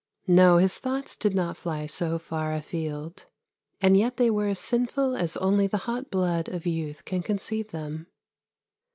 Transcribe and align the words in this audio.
No, 0.25 0.57
his 0.57 0.79
thoughts 0.79 1.15
did 1.15 1.35
not 1.35 1.57
fly 1.57 1.85
so 1.85 2.17
far 2.17 2.53
a 2.55 2.61
field, 2.63 3.27
and 3.79 3.95
yet 3.95 4.17
they 4.17 4.31
were 4.31 4.47
as 4.47 4.57
sinful 4.57 5.15
as 5.15 5.37
only 5.37 5.67
the 5.67 5.77
hot 5.85 6.09
blood 6.09 6.49
of 6.49 6.65
youth 6.65 7.05
can 7.05 7.21
conceive 7.21 7.69
them. 7.69 8.07